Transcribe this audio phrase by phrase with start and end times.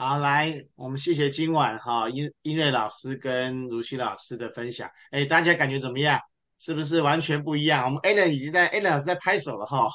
[0.00, 4.90] 好，来，我们谢谢今晚哈音音乐老师跟如熙老师的分享。
[5.10, 6.18] 哎，大家感觉怎么样？
[6.58, 7.84] 是不是完全不一样？
[7.84, 9.90] 我们 Allen 已经在 Allen 老师在拍手了哈。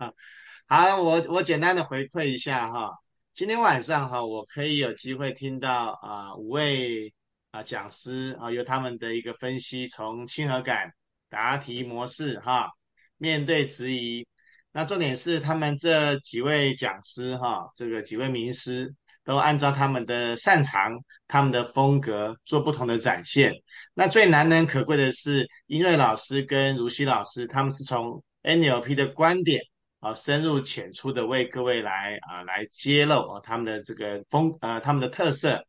[0.66, 2.90] 好，我我简单的回馈一下哈。
[3.34, 7.12] 今天晚上哈，我可以有机会听到啊五位
[7.50, 10.90] 啊讲师啊，由他们的一个分析，从亲和感、
[11.28, 12.70] 答题模式哈，
[13.18, 14.26] 面对质疑。
[14.72, 18.94] 那重点是他们这几位讲师哈，这个几位名师。
[19.26, 20.92] 都按照他们的擅长、
[21.26, 23.52] 他们的风格做不同的展现。
[23.92, 29.60] 那最难能可贵的是，音乐老师跟如熙老师，他们是从 NLP 的观点
[29.98, 35.66] 啊，深入浅出的为各位来啊来揭露啊他们的这个风呃他们的特色。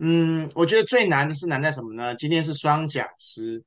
[0.00, 2.14] 嗯，我觉得最难的是难在什么呢？
[2.16, 3.62] 今天是双讲师，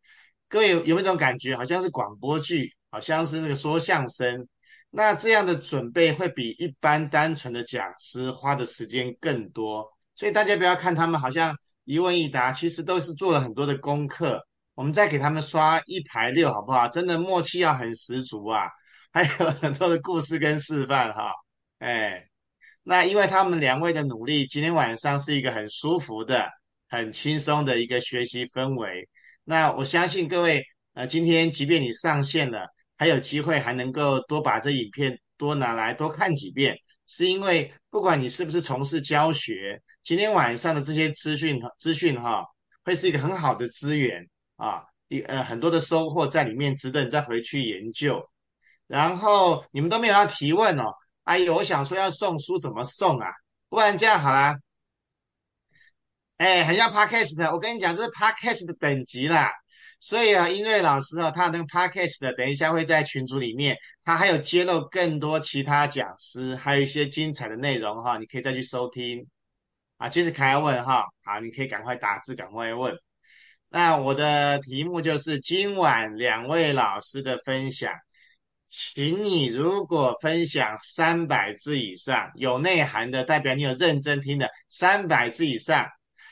[0.49, 4.48] 各位有有没有一种感觉，好像是广播剧，好像是那个说相声。
[4.94, 11.55] 那这样的准备会比一般单纯的讲师花的时间更多，所以大家不要看他们好像
[11.86, 14.46] 一问一答，其实都是做了很多的功课。
[14.74, 16.90] 我们再给他们刷一排六，好不好？
[16.90, 18.68] 真的默契要很十足啊，
[19.13, 21.32] 还有很多的故事跟示范哈。
[21.80, 22.26] 哎，
[22.84, 26.49] 那因为他们两位的努力，今天晚上是一个很舒服的、
[26.90, 29.08] 很轻松的一个学习氛围。
[29.46, 32.68] 那我相信各位，呃，今天即便你上线了。
[33.02, 36.77] 还有机会还能够多把这影片多拿来多看几遍，
[37.08, 42.46] 是因为不管你是不是从事教学，今天晚上的这些资讯资讯哈，
[42.84, 48.24] 会是一个很好的资源啊，一呃很多的收获在里面，值得你再回去研究。
[48.85, 50.93] 然后你们都没有要提问哦，
[51.24, 53.27] 哎呦，我想说要送书怎么送啊？
[53.70, 54.55] 不然这样好啦，
[56.38, 59.52] 哎，很像 Podcast 的，我跟你讲，这是 Podcast 的等级啦。
[60.02, 69.28] 所以啊，音乐老师啊，他那个 podcast 的，等一下会在群组里面，他还有揭露更多其他讲师，还有一些精彩的内容哈，你可以再去收听
[69.97, 70.09] 啊。
[70.09, 72.96] 接着开问哈，好，你可以赶快打字，赶快问。
[73.69, 77.94] 那我的题目就是今晚两位老师的分享，
[78.66, 85.88] 请你如果分享三百字以上，有内涵的，代表你有认真听的，三百字以上。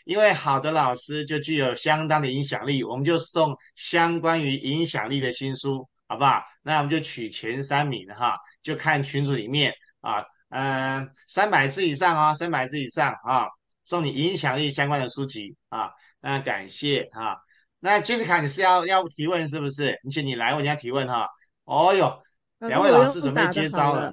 [0.10, 6.42] 因为好的老师就具有相当的影响力，我们就送相关于影响力的新书，好不好？
[6.64, 9.72] 那我们就取前三名哈，就看群组里面
[10.02, 13.46] 啊，嗯，三百字以上啊，三百字以上啊，
[13.84, 15.92] 送你影响力相关的书籍啊。
[16.22, 17.38] 那感谢啊。
[17.78, 20.00] 那杰斯卡，你是要要提问是不是？
[20.04, 21.28] 你请你来，我家提问哈。
[21.66, 22.24] 哦哟，
[22.58, 24.12] 两位老师准备接招了，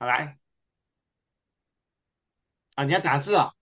[0.00, 0.36] 好来，
[2.74, 3.54] 啊，你要打字哦。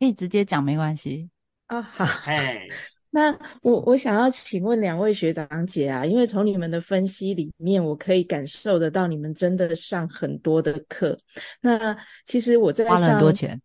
[0.00, 1.30] 可以直接讲没关系
[1.66, 2.04] 啊，好，
[3.10, 3.30] 那
[3.62, 11.16] 我我想要请问两位学长姐啊，因为从你们的分析里面，我可以感受得到你们真的上很多的课。
[11.60, 13.60] 那其实我在花了很多钱，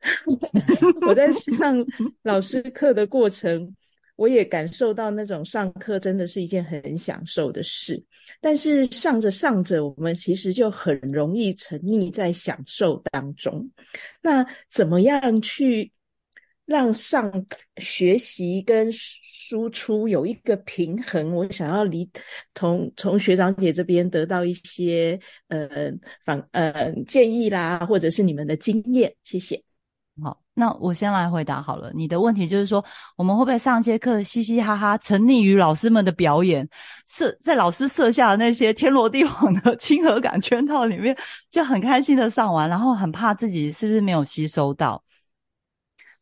[1.06, 1.76] 我在上
[2.22, 3.76] 老师课的过程。
[4.20, 7.98] 我也感受到那种上课真的是一件很享受的事，
[8.38, 13.66] 但是上着上着，我们其实就很容易沉溺在享受当中。
[14.20, 15.90] 那怎么样去
[16.66, 17.32] 让上
[17.78, 21.34] 学习跟输出有一个平衡？
[21.34, 22.06] 我想要离
[22.54, 25.66] 从从学长姐这边得到一些呃
[26.26, 29.69] 反呃建议啦，或者是你们的经验，谢谢。
[30.20, 31.90] 好，那我先来回答好了。
[31.94, 32.84] 你的问题就是说，
[33.16, 36.68] 我们会不会上一节课嘻嘻哈哈，沉溺于老师们的表演，
[37.06, 41.16] 设在老师设下的那些天罗地网的亲和感圈套里面，
[41.50, 45.02] 就很开心的上完，然后很怕自己是不是没有吸收到？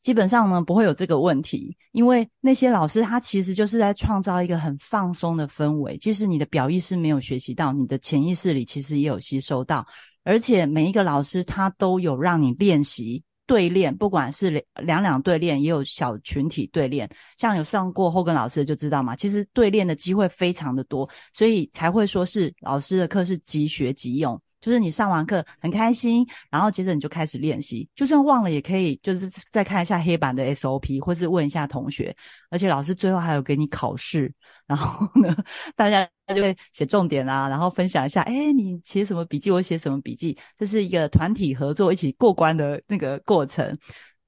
[0.00, 5.98] 基本上呢，不会有这个问题，因为那些老师他其实就是在创造一个很放松的氛围。
[5.98, 9.84] 即使你的表意识没有学习到，你的潜意识里其实也有吸收到，
[10.22, 13.22] 而且每一个老师他都有让你练习。
[13.48, 17.08] 对练，不管是两两对练，也有小群体对练。
[17.38, 24.38] 像有上过后跟老师的就知道嘛，其实对练的机会非常的多，所以才会说是老师的课是即学即用。
[24.60, 32.14] 就是你上完课很开心，然后接着你就开始练习，就算忘了也可以，就是再看一下黑板的 SOP，或是问一下同学。
[32.50, 34.32] 而且老师最后还有给你考试，
[34.66, 35.36] 然后呢，
[35.76, 43.76] 大家就会写重点啊，然后分享一下，哎，你写什么笔记，我写什么笔记，这是一个团体合作一起过关的那个过程。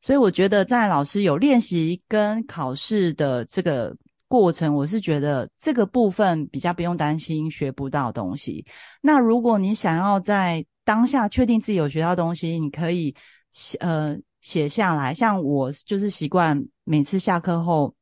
[0.01, 3.97] 所以我觉得在老师有练习跟考试的这个。
[4.31, 8.65] 过程我是觉得这个部分比较不用担心学不到东西。
[9.01, 13.13] 那如果你想要在当下确定自己有学到东西，你可以
[13.51, 15.13] 写呃写下来。
[15.13, 17.93] 像我就是习惯每次下课后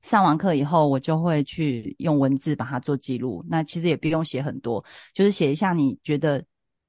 [0.00, 3.44] 上完课以后，我就会去用文字把它做记录。
[3.46, 6.42] 那其实也不用写很多，就是写一下你觉得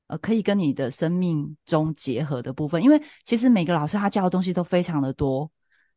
[0.08, 2.82] 呃可以跟你的生命中结合的部分。
[2.82, 5.52] 因为其实每个老师他教的东西都非常的多，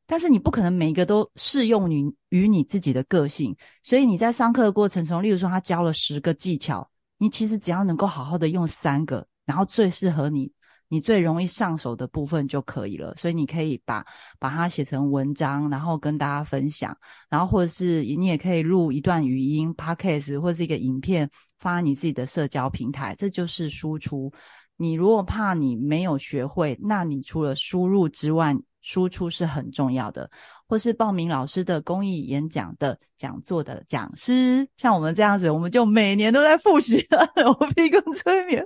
[0.06, 10.53] 但是你不可能每一个都适用于于你自己的个性，所以你在上课的过程中，例如说他教了十个技巧，你其实只要能够好好的用三个，然后最适合你。
[10.89, 14.05] 你最容易上手的部分就可以了，所以你可以把
[14.39, 16.97] 把它写成文章，然后跟大家分享，
[17.29, 21.29] 然后或者是你也可以录一段语音 podcast 或者是一个影片，
[21.59, 24.31] 发你自己的社交平台，这就是输出。
[24.77, 28.55] 你如果怕你没有学会，那你除了输入之外，
[28.85, 30.31] 输出是很重要的。
[30.69, 37.29] 或是报名老师的公益演讲的讲座的讲师，像我们这样子，我们就每年都在复习了
[37.59, 38.65] 我屁股催眠。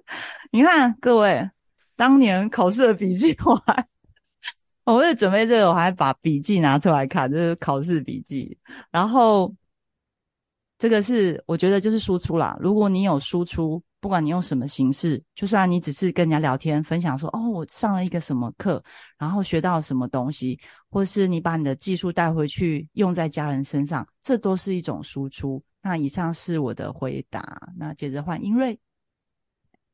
[0.50, 1.49] 你看各位。
[1.97, 3.88] 当年考试的笔记，我还
[4.85, 8.56] 我为了准备这个，我还把笔记拿出来看，就是考试笔记。
[8.93, 9.53] 然后
[10.79, 12.56] 这个是我觉得就是输出啦。
[12.61, 18.82] 如果你有输出，不管你用什么形式，就算你只是跟人家聊天分享说，哦，我上了一个什么课，
[19.18, 20.58] 然后学到什么东西，
[20.88, 25.62] 或是你把你的技术带回去用在家人身上，这都是一种输出。
[25.80, 27.70] 那以上是我的回答。
[27.76, 28.78] 那接着换英瑞。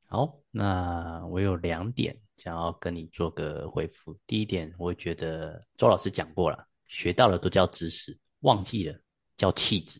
[0.07, 4.17] 好，那我有两点想要跟你做个回复。
[4.27, 8.99] 第一点，我觉得周老师讲过了，学到了都叫知识，忘记了
[9.37, 9.99] 叫气质，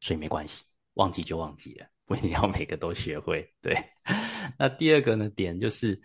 [0.00, 0.64] 所以没关系，
[0.94, 3.48] 忘记就忘记了，不一定要每个都学会。
[3.60, 3.76] 对，
[4.58, 6.00] 那第二个呢点就是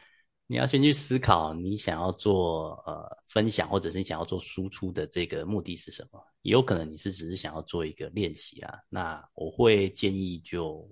[0.46, 6.24] 你要先去思考，你想要做呃分享，或者是你想要做输出的这个目的是什么？
[6.42, 8.78] 也有可能你是只是想要做一个练习啊。
[8.90, 10.88] 那我会建议就。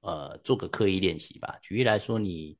[0.00, 1.58] 呃，做个刻意练习吧。
[1.60, 2.56] 举例来说，你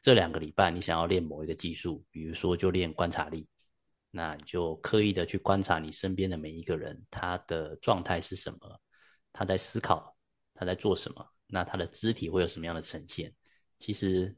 [0.00, 3.48] 这两个礼拜你想要练某一个技术，比如说就练观察力，
[4.12, 8.80] 那你就刻意的去观察你身边的每一个人，他的状态是什么，
[9.32, 10.16] 他在思考，
[10.54, 13.32] 他在做什么，那他的肢体会有什么样的呈现？
[13.78, 14.34] 其实，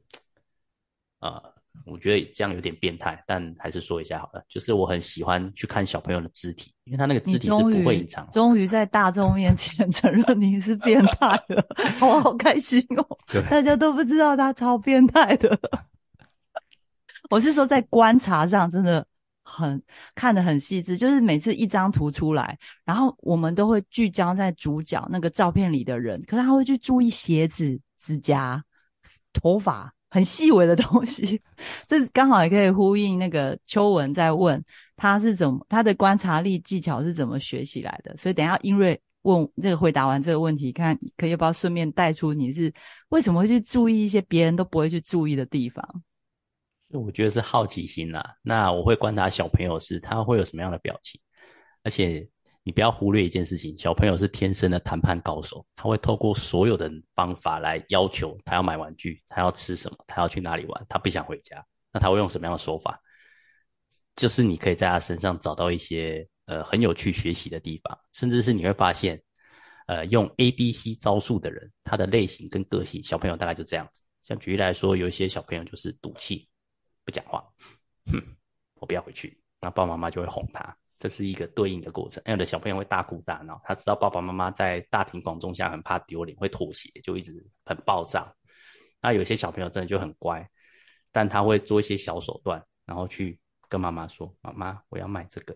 [1.19, 1.43] 啊。
[1.87, 4.41] 我觉得这样有点变态，但还是说一下好了。
[4.49, 8.25] 就是我很喜欢去看小朋友的肢体，因为他那个肢体是不会隐藏。
[8.31, 11.67] 终于在大众面前承认你是变态了，
[12.01, 13.05] 我好开心哦！
[13.51, 15.59] 大家都不知道他超变态的。
[17.29, 19.05] 我是说在观察上真的
[19.45, 19.81] 很
[20.15, 28.65] 看得很细致，就是每次一张图出来，然后我们都会聚焦在主角那个照片里的人，可是他会去注意鞋子、指甲、
[29.33, 29.95] 头发。
[30.11, 31.43] 很细微的东西，
[31.89, 34.65] 这刚好也可以呼应那个秋文在问
[34.95, 38.17] 他是怎么他的观察力技巧是怎么学习来的。
[38.17, 42.73] 所以等下英瑞问这个回答完这个问题，看可以不要顺便带出你是
[43.09, 45.85] 为什么会去注意一些别人都不会去注意的地方？
[47.01, 48.37] 我觉得是好奇心啦。
[48.43, 51.21] 那我会观察小朋友是他会有什么样的表情，
[51.83, 52.29] 而且。
[52.67, 61.63] 你不要忽略一件事情，小朋友是天生的谈判高手，他会透过所有的方法来要求他要买玩具，他要吃什么，他要去哪里玩，他不想回家，
[61.93, 62.99] 那他会用什么样的说法？
[64.17, 69.23] 就是你可以在他身上找到一些呃很有趣学习的地方，甚至是你会发现，
[69.87, 74.01] 呃，用 A、B、C 招数的人，他的类型跟个性，小朋友大概就这样子。
[74.23, 76.49] 像举例来说，有一些小朋友就是赌气，
[77.05, 77.45] 不讲话，
[78.07, 78.21] 哼，
[78.77, 80.77] 我不要回去，那爸爸妈妈就会哄他。
[80.99, 82.23] 这是一个对应的过程。
[82.27, 88.35] 有的小朋友会大哭大闹，他知道爸爸妈妈在大庭广众下很怕丢脸，会妥协，就一直很暴躁。
[89.03, 90.49] 那有些小朋友真的就很乖，
[91.13, 95.55] 但他会做一些小手段，然后去跟妈妈说：“妈妈，我要买这个。”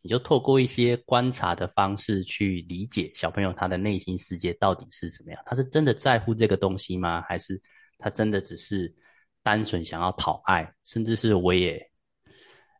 [0.00, 5.42] 你就透过一些观察的方式去理解小朋友他的内心世界到底是怎么样。
[5.46, 7.22] 他是真的在乎这个东西吗？
[7.22, 7.60] 还是
[7.98, 8.94] 他真的只是
[9.42, 10.72] 单纯想要讨爱？
[10.84, 11.90] 甚至是我也。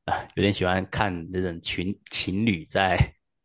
[0.05, 2.99] 啊， 有点喜欢看那种群情侣在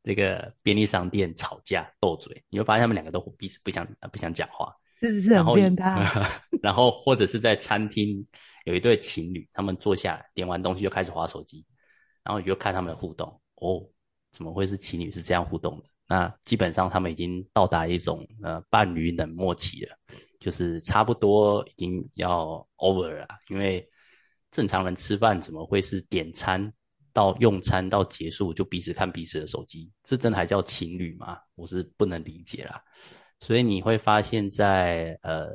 [0.03, 6.03] 这个便利商店吵架斗嘴，你会发现他们两个都彼此不想不想讲话，是不是很变态？
[6.63, 8.25] 然后或者是在餐厅
[8.65, 11.63] 有一对情侣，他们坐下来点完东西就开始划手机，
[12.23, 13.87] 然后你就看他们的互动，哦，
[14.31, 15.85] 怎么会是情侣是这样互动的？
[16.07, 19.95] 那基本上他们已经到达一种呃伴侣冷漠期了，
[20.39, 23.87] 就是差不多已经要 over 了，因为。
[24.49, 26.73] 正常人吃饭怎么会是点餐
[27.11, 29.91] 到用餐到结束就彼此看彼此的手机？
[30.03, 31.37] 这真的还叫情侣吗？
[31.55, 32.81] 我是不能理解啦。
[33.41, 35.49] 所以你会发现在呃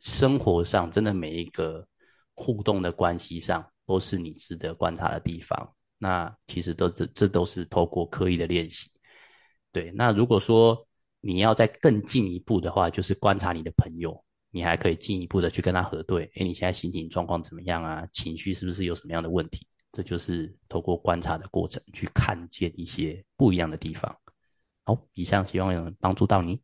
[0.00, 1.86] 生活上，真的每一个
[2.34, 5.74] 互动的关系上，都是你值得观察的地方。
[5.98, 8.90] 那其实都这这都是透过刻意的练习。
[9.72, 10.84] 对，那如果说
[11.22, 14.22] 你要再更进一步的话，就是观察你的朋友。
[14.54, 18.06] 你还可以进一步的去跟他核对，哎，你现在心情状况怎么样啊？
[18.12, 19.66] 情绪是不是有什么样的问题？
[19.92, 24.14] 这就是透过观察的过程去看见一些不一样的地方。
[24.84, 26.60] 好，以上希望有人帮助到你。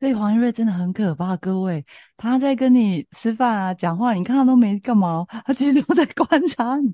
[0.00, 1.84] 对，黄一瑞真的很可怕，各位，
[2.16, 6.92] 他在跟你吃饭啊、讲话，你看他都没干嘛，他其实都在观察你。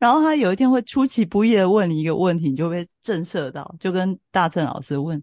[0.00, 5.22] 然后他有一天会出其不意的问你一个问题，你就被震慑到，就跟大正老师问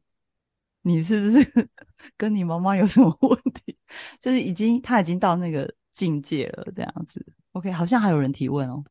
[0.84, 1.70] 你是不是
[2.16, 3.76] 跟你妈妈有什么问题，
[4.22, 7.26] 就是已经他已经到那个境界了，这样子。
[7.54, 8.84] OK，好像还有人提问哦。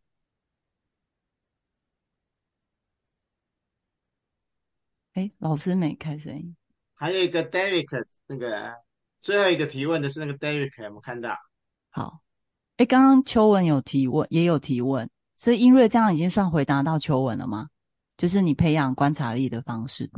[5.14, 6.57] 哎，老师没开声音。
[6.95, 8.75] 还有一个 Derek，那个
[9.21, 11.37] 最后一个提问的是那个 Derek，有没有看到？
[11.90, 12.21] 好，
[12.76, 17.69] 哎，刚刚秋文有提问，也有提问，所以英瑞这样已经算回答到秋文了吗？
[18.16, 20.11] 就是你培养观察力的方式。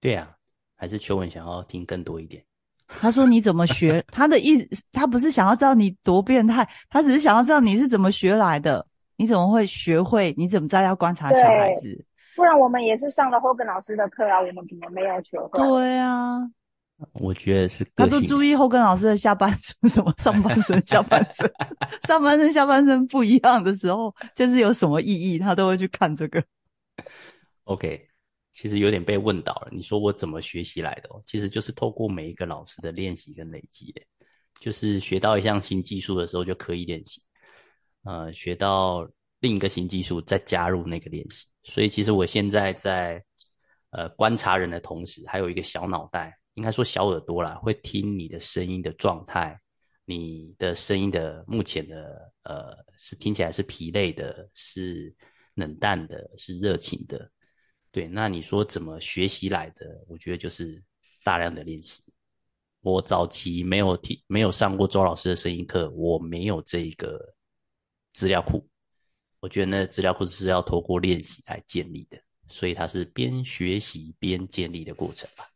[0.00, 0.30] 对啊，
[0.74, 2.42] 还是秋文想要听更多一点。
[2.88, 4.02] 他说你怎么学？
[4.08, 8.86] 他的意思，他不是想要知道你多变态，他只是想要知道你是怎么学来的，
[9.16, 10.34] 你怎么会学会？
[10.38, 12.04] 你怎么知道要观察小孩子？
[12.36, 15.58] 不然我们也是上了 Hogan 老师的课啊，我们怎么没有学会？
[15.58, 16.38] 对啊，
[17.12, 21.50] 我觉得是他都注意 Hogan 老师的下半身，什么上半身、下半身、
[22.08, 26.42] 上半身、下半身不一样的时候，就是有什么意义，他都会去看这个。
[27.64, 28.08] OK，
[28.52, 29.68] 其实有点被问倒了。
[29.72, 31.10] 你说我怎么学习来的？
[31.26, 33.94] 其实就是透过每一个老师的练习跟累积，
[34.58, 37.20] 就是学到一项新技术的时候就可以练习，
[38.04, 39.06] 呃，学到
[39.40, 41.44] 另一个新技术再加入那个练习。
[41.64, 43.22] 所以其实我现在在
[43.90, 49.60] 呃观察人的同时，还有一个小脑袋，应该说小耳朵啦，会听你的声音的状态，
[50.06, 55.14] 你的声音的目前的呃是听起来是疲累的，是
[55.54, 57.30] 冷淡的，是热情的。
[57.92, 60.04] 对，那你说怎么学习来的？
[60.08, 60.82] 我觉得就是
[61.22, 62.02] 大量的练习。
[62.80, 67.34] 我早期没有听没有上过周老师的声音课，我没有这一个
[68.12, 68.66] 资料库。
[69.40, 75.46] 我觉得那资料库是要透过练习来建立的，所以它是边学习边建立的过程吧，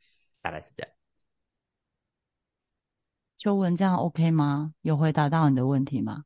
[0.42, 0.92] 大概是这样。
[3.37, 4.75] 秋文，这样 OK 吗？
[4.82, 6.25] 有回答到你的问题吗？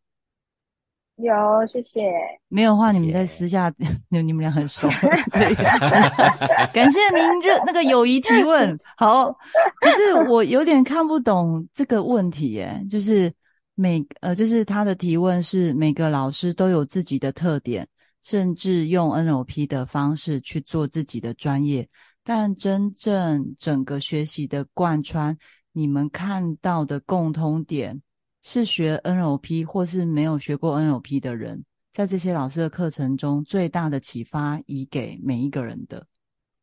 [1.16, 1.32] 有，
[1.66, 2.10] 谢谢。
[2.48, 3.72] 没有的话，你们在私下，
[4.08, 4.88] 你 你们俩很熟。
[6.72, 8.78] 感谢您热那个友谊提问。
[8.96, 9.32] 好，
[9.80, 13.32] 可是我有点看不懂这个问题耶，就是。
[13.76, 17.88] 每呃，就是他的提问是每个老师都有自己的特点，
[18.22, 21.88] 甚至用 NLP 的方式去做自己的专业，
[22.24, 25.38] 但真正整个学习的贯穿，
[25.70, 28.02] 你们看到的共通点
[28.42, 36.08] 是学 NLP 或是没有学过 NLP 的人，在这些老师的课程中最大的启发，移给每一个人的。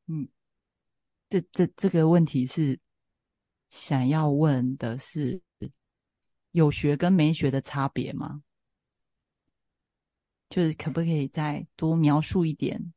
[0.07, 0.27] 嗯，
[1.29, 2.77] 这这这个问题是
[3.69, 5.41] 想要问的是。
[6.53, 8.43] 有学跟没学的差别吗？
[10.49, 12.91] 就是可不可以再多描述一点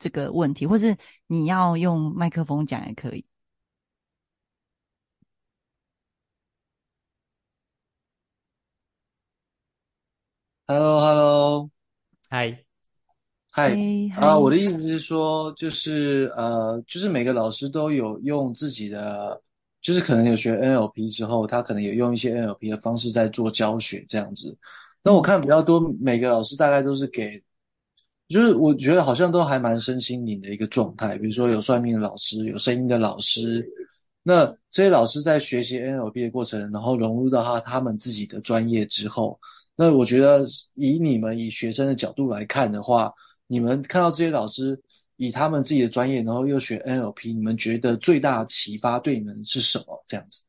[0.00, 0.96] 这个问题，或是
[1.28, 3.24] 你要用麦克风讲也可以。
[10.66, 11.70] Hello，Hello，
[12.28, 12.64] 嗨，
[13.52, 13.76] 嗨
[14.16, 14.36] 啊！
[14.38, 19.40] 我的意思是说，就是呃，就是每个老师都有用自己的。
[19.82, 24.54] 就是可能有学 NLP 之后，他可能有用一些 NLP 的方式在做教学这样子。
[25.02, 27.42] 那我看比较多，每个老师大概都是给，
[28.30, 31.18] 就是我觉得好像都还蛮身心灵的一个状态。
[31.18, 33.68] 比如说有算命的老师，有声音的老师，
[34.22, 39.38] 那这些老师在学习 NLP 的过程，然后融入到他他们自己的专业之后，
[39.76, 43.12] 那我觉得以你们以学生的角度来看的话，
[43.46, 44.80] 你们看到这些老师。
[45.22, 50.02] 以他们自己的专业，然后又学 NLP，你们觉得最大的启发对你们是什么？
[50.06, 50.40] 这样子？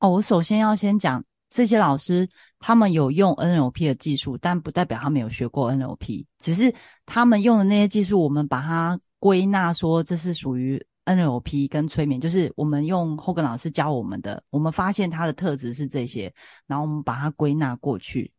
[0.00, 2.28] 哦，我首先要先讲，这些老师
[2.62, 16.32] 他们有用 NLP 的技术，但不代表他们有学过 NLP，只是他们用的那些技术，我们把它归纳说这是属于 NLP 跟催眠，就是我们用后根老师教我们的，我们发现他的特质是这些，
[16.66, 18.32] 然后我们把它归纳过去。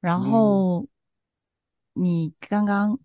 [0.00, 0.86] 然后
[1.92, 2.98] 你刚刚。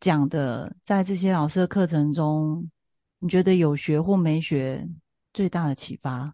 [0.00, 2.70] 讲的，在这些老师的课程中，
[3.20, 4.86] 你觉得有学或没学
[5.32, 6.30] 最大的启发？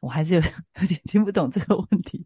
[0.00, 0.40] 我还是有
[0.80, 2.24] 有点听不懂这个问题。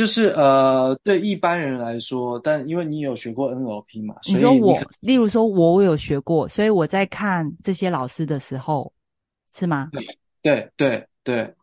[0.00, 8.90] 就是呃，对一般人来说，但因为你有学过 NLP 嘛，你说我，例如说我我有学过，所以我在看这些老师的时候，
[9.54, 9.90] 是吗？
[10.40, 11.54] 对对对。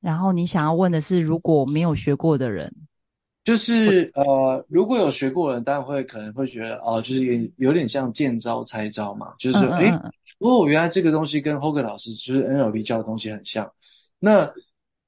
[0.00, 2.74] 然后你想要问的是，如果没有学过的人。
[3.44, 9.90] 就是呃，如果有学过的人，当然会可能会觉得哦，就是有有点像见招拆招嘛，就是说，哎，
[10.38, 13.70] 哦，原来这个东西跟 Hogan 老师就是 NLP 教的东西很像。
[14.18, 14.50] 那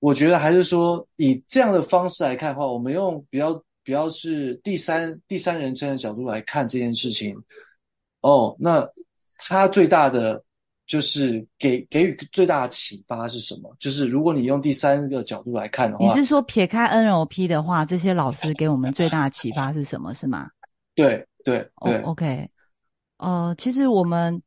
[0.05, 7.35] 我觉得还是说，以这样的方式来看的话，我们用比较比较是第三第三人称的角度来看这件事情。
[8.21, 8.87] 哦，那
[9.39, 10.45] 他最大的
[10.87, 13.75] 就是给给予最大的启发是什么？
[13.81, 20.13] 就是如果你用第三个角度来看的话，你是说撇开 NLP 的话，这些老师给我们最大的启发是什么？
[20.13, 20.51] 是吗？
[20.95, 22.47] 对对对，OK，
[23.17, 24.39] 呃，其实我们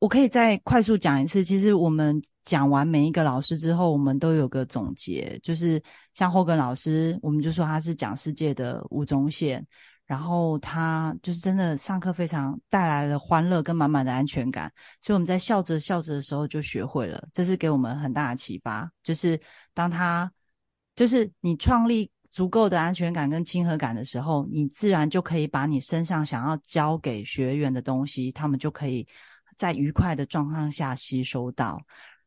[0.00, 1.44] 我可以再快速讲一次。
[1.44, 5.80] 其实我们讲完每一个老师之后，我们都有个总结，就是
[6.12, 9.64] 像霍根老师，我们就说他是讲世界的吴宗宪。
[10.06, 14.68] 然后他就是真的上课非常带来了欢乐跟满满的安全感，
[15.00, 18.90] 所以我们在笑着笑着的时候就学会了，这是给我们很大的启发。
[19.04, 19.40] 就是
[19.72, 20.28] 当他
[20.96, 29.06] 就是你创立足够的安全感跟亲和感的时候，你自然就可以把你身上想要教给学员的东西，他们就可以
[29.60, 31.78] 在愉快的状况下吸收到。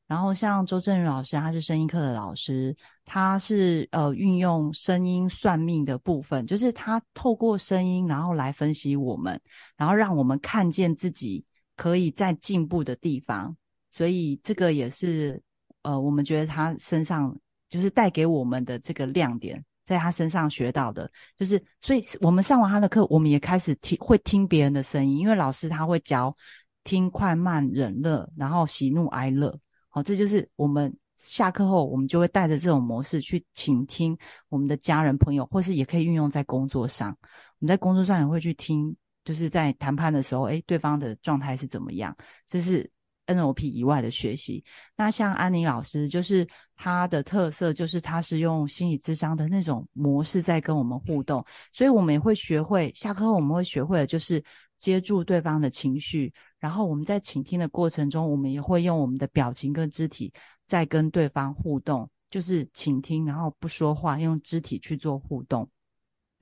[0.05, 2.75] 然后像周正宇老师，他是声音课的老师，
[3.05, 9.41] 他是呃运用声音算命的部分，就是他透过声音，然后来分析我们，
[9.75, 11.43] 然后让我们看见自己
[11.75, 13.55] 可以在进步的地方。
[13.89, 15.41] 所以这个也是
[15.81, 17.35] 呃我们觉得他身上
[17.67, 21.09] 就是带给我们的这个亮点，在他身上学到的，
[21.39, 26.35] 就是所以我们上完他的课，我们也开始听会听别人的声音，因为老师他会教
[26.83, 29.57] 听快慢忍乐，然后喜怒哀乐。
[29.89, 34.17] 好，这就是我们下课后，我们就会带着这种模式去倾听
[34.49, 37.15] 我们的家人朋友，或是也可以运用在工作上。
[37.59, 42.15] 我们在工作上也会去听，就是在谈判的时候，哎，对方的状态是怎么样？
[42.47, 42.89] 这是
[43.27, 44.61] NLP 以外的学习。
[44.97, 54.43] 那像安妮老师，就是她的特色就是她是用心理智商的那种模式在跟我们互动，所以我们也会学会下课后我们会学会的就是
[54.83, 56.33] 接住对方的情绪。
[56.59, 60.33] 然后我们在倾听的过程中，我们也会用我们的表情跟肢体
[60.67, 65.69] 在跟对方互动，就是倾听，然后不说话，用肢体去做互动，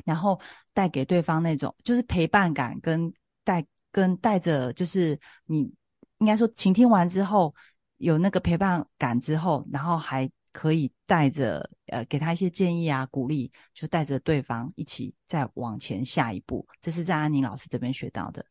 [0.06, 0.40] 然后
[0.74, 5.72] 带给对方那种就是陪伴感，跟带跟带着就是你
[6.18, 7.54] 应该说倾听完之后
[7.98, 16.68] 有那个陪伴感之后，然后还可以带着呃给他一些建议啊鼓励，就带着对方一起再往前下一步。
[16.82, 18.46] 这是在安宁老师这边学到的。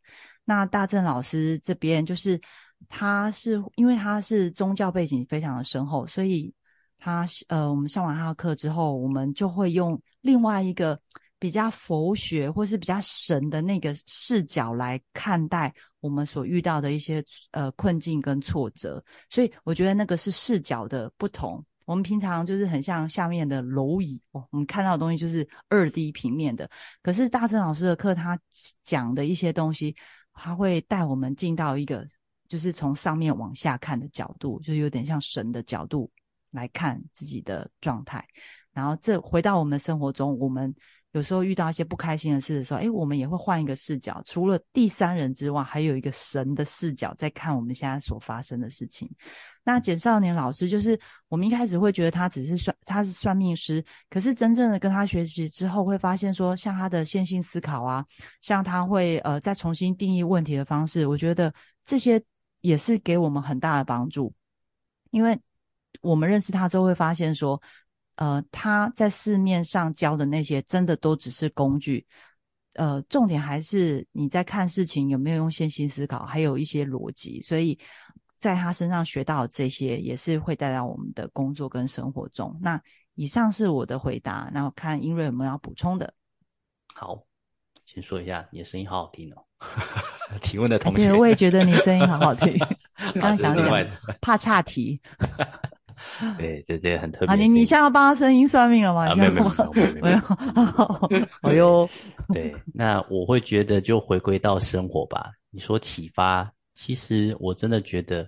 [0.44, 2.40] 那大正老师这边就是，
[2.88, 6.52] 他是因为他是宗教背景非常的深厚，所以
[6.98, 11.00] 他呃，我们上完他的课之后，我们就会用另外一个
[11.38, 21.64] 比较佛学或是比较神的那个视角来看待我们所遇到的一些呃困境跟挫折，所以我觉得那个是视角的不同。
[21.90, 26.70] 我们平常就是很像下面的蝼蚁哦，我们看到的东西就是二 D 平面的，
[27.02, 28.38] 可是大成老师的课他
[28.84, 29.96] 讲的一些东西。
[30.32, 32.06] 他会带我们进到一个，
[32.48, 36.10] 就是从上面往下看的角度，就有点像神的角度
[36.52, 38.24] 来看自己的状态。
[38.72, 40.72] 然后这回到我们的生活中，我们
[41.12, 49.10] 有时候遇到一些不开心的事的时候，哎，我们也会换一个视角，除了第三人之外，还有一个神的视角在看我们现在所发生的事情。
[49.64, 58.04] 那简少年老师就是我们一开始会觉得他只是算他是算命师，可是真正的跟他学习之后，会发现说像他的线性思考啊，
[58.40, 61.52] 像他会呃再重新定义问题的方式，我觉得
[61.84, 62.22] 这些
[62.60, 64.32] 也是给我们很大的帮助。
[65.10, 65.36] 因为
[66.02, 67.60] 我们认识他之后，会发现说，
[68.20, 72.06] 呃，他在市面上教的那些真的都只是工具，
[72.74, 77.76] 呃，重点还是你在看事情有没有用线性思考，还有一些逻辑，所以。
[78.40, 82.58] 在他身上学到这些，也是会带到我们的工作跟生活中。
[82.58, 82.80] 那
[83.14, 86.10] 以上是我的回答，然后看英瑞有没有要补充的。
[86.94, 87.22] 好，
[87.84, 89.44] 先说一下，你的声音好好听哦。
[90.40, 92.56] 提问的同学，我也觉得你声音好好听。
[93.20, 93.86] 刚想讲，
[94.22, 94.98] 怕岔题。
[96.38, 97.36] 对，这这很特别。
[97.36, 99.14] 你你现在要帮他声音算命了吗？
[99.14, 101.10] 没有没有没有没有。
[101.42, 101.88] 哎呦，
[102.32, 105.32] 对，那我会觉得就回归到生活吧。
[105.50, 106.52] 你说启发。
[106.72, 108.26] 其实我真的觉得，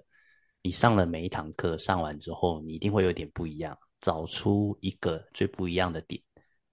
[0.62, 6.20] 你上了每一堂课，上完之后，你一定会有点不一样，找出一个最不一样的点，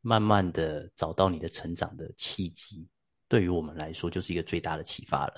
[0.02, 2.86] 慢慢的找到你的成长的契机。
[3.30, 5.36] 对于我们来说，就是一个最大的启发了。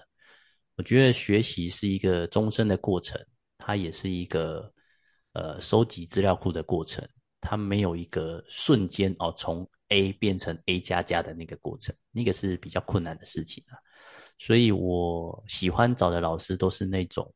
[0.77, 3.19] 我觉得学习是一个终身的过程，
[3.59, 4.71] 它也是一个
[5.33, 7.07] 呃收集资料库的过程，
[7.39, 13.77] 它没有一个瞬间哦，从 A 变成 A 加加的那个过程，那个是比较困难的事情啊。
[14.37, 17.33] 所以我喜欢找的老师都是那种，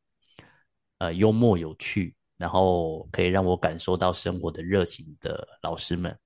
[0.98, 6.18] 呃，幽默有趣，然后可以让我感受到生活的热情的老师们。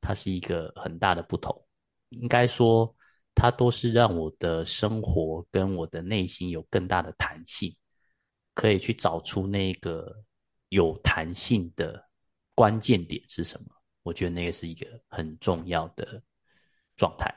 [0.00, 1.64] 他是一个很大的不同，
[2.08, 2.92] 应该说，
[3.36, 7.72] 他都是让我的生活跟我的内心有更大的弹性，
[8.52, 10.12] 可以去找出那个
[10.72, 12.02] 有弹性的
[12.54, 13.66] 关键点是什么。
[14.04, 16.20] 我觉得那个是一个很重要的
[16.96, 17.30] 状态。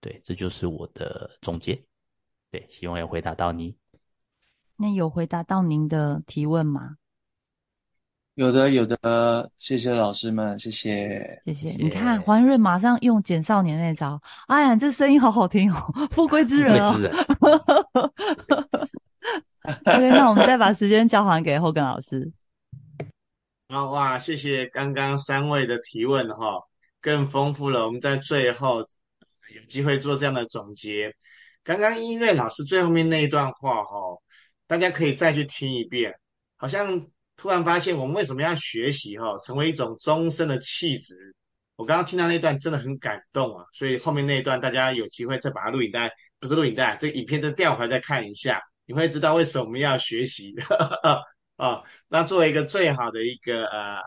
[0.00, 1.76] 对，这就是我的总结。
[2.52, 3.76] 对，希望有回答到你。
[4.76, 6.96] 那有回答到您的提问吗？
[8.34, 11.70] 有的，有的，谢谢老师们，谢谢，谢谢。
[11.70, 16.94] 你看，黄瑞马上用简少年那招，哎呀，这声音好好听哦，富贵之人哦。
[19.86, 22.32] OK，那我们再把时间交还给后根老师。
[23.68, 26.60] 好哇，谢谢刚刚三位的提问哈，
[27.00, 27.84] 更丰富了。
[27.86, 28.78] 我们在最后
[29.54, 31.12] 有机会做这样的总结。
[31.64, 33.98] 刚刚音乐老师最后面那一段话哈，
[34.66, 36.14] 大家可以再去听一遍，
[36.56, 37.00] 好像。
[37.38, 39.18] 突然发现，我们为什么要学习？
[39.18, 41.14] 哈，成为一种终身的气质。
[41.76, 50.54] 我刚刚听到那段真的很感动啊，所以后面那一段大家有机会再把它录影带，不是录影带，这个影片的调回再看一下，你会知道为什么要学习
[51.56, 51.82] 啊。
[52.08, 54.02] 那作为一个最好的一个呃啊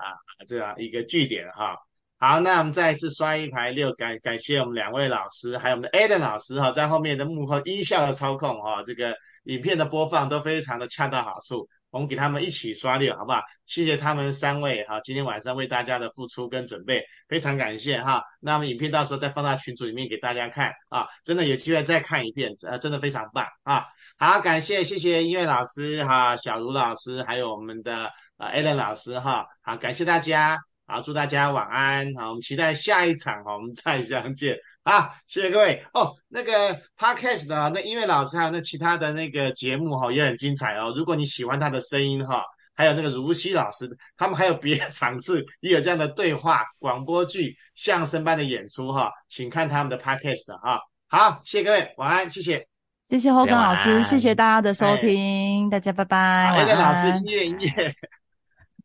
[0.48, 1.76] 这样一个据点哈。
[2.18, 11.68] 好，那我们再一次刷一排六，感感谢我们两位老师，还有我们的 Adam 老师哈，在后面的幕后音效的操控哈，这个影片的播放都非常的恰到好处。
[11.92, 13.42] 我们给他们一起刷六，好不好？
[13.66, 18.22] 谢谢他们三位哈，今天晚上为大家的付出跟准备，非常感谢哈。
[18.42, 23.86] 那么影片到时候再放到群组里面给大家看啊，真的有机会再看一遍，呃，真的非常棒啊。
[24.22, 34.58] 好，感谢谢谢音乐老师哈，小卢老师，还有我们的呃 Allen 老师哈，好，感谢大家，好，祝大家晚安，好，我们期待下一场哈，我们再相见。
[34.84, 36.14] 好，谢谢各位哦。
[36.28, 40.92] 那个 podcast 的那音乐老师还有那其他的那个节目哈，也很精彩哦。
[40.94, 42.44] 如果你喜欢他的声音哈，
[42.76, 50.82] 还有那个如熙老师，他们还有别的场次也有这样的对话广播剧、相声般的演出哈，请看他们的 podcast 哈。
[51.08, 52.68] 好，谢谢各位，晚安，谢谢，
[53.10, 56.52] 谢谢侯根老师，谢谢大家的收听，大家拜拜。
[56.52, 57.92] 好，老师，音乐音乐。